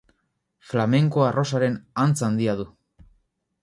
[0.69, 2.71] Flamenko arrosaren antz handia du.